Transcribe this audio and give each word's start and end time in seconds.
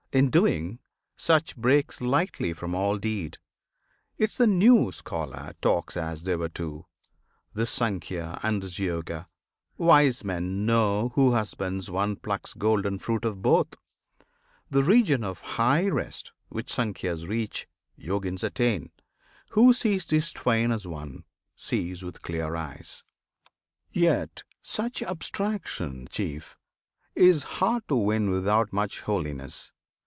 In 0.13 0.29
doing, 0.29 0.79
such 1.15 1.55
breaks 1.55 2.01
lightly 2.01 2.51
from 2.51 2.75
all 2.75 2.97
deed: 2.97 3.37
'Tis 4.17 4.35
the 4.39 4.45
new 4.45 4.91
scholar 4.91 5.53
talks 5.61 5.95
as 5.95 6.23
they 6.25 6.35
were 6.35 6.49
two, 6.49 6.85
This 7.53 7.69
Sankhya 7.69 8.37
and 8.43 8.61
this 8.61 8.77
Yoga: 8.77 9.29
wise 9.77 10.25
men 10.25 10.65
know 10.65 11.13
Who 11.15 11.31
husbands 11.31 11.89
one 11.89 12.17
plucks 12.17 12.53
golden 12.53 12.99
fruit 12.99 13.23
of 13.23 13.41
both! 13.41 13.75
The 14.69 14.83
region 14.83 15.23
of 15.23 15.39
high 15.39 15.87
rest 15.87 16.33
which 16.49 16.73
Sankhyans 16.73 17.25
reach 17.25 17.69
Yogins 17.97 18.43
attain. 18.43 18.91
Who 19.51 19.71
sees 19.71 20.05
these 20.05 20.33
twain 20.33 20.73
as 20.73 20.85
one 20.85 21.23
Sees 21.55 22.03
with 22.03 22.21
clear 22.21 22.53
eyes! 22.57 23.05
Yet 23.89 24.43
such 24.61 25.01
abstraction, 25.01 26.09
Chief! 26.11 26.57
Is 27.15 27.43
hard 27.43 27.87
to 27.87 27.95
win 27.95 28.29
without 28.29 28.73
much 28.73 28.99
holiness. 29.03 29.71